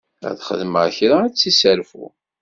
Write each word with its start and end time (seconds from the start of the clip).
Ad 0.27 0.37
xedmeɣ 0.47 0.85
kra 0.97 1.15
ad 1.23 1.31
tt-yesserfu. 1.33 2.05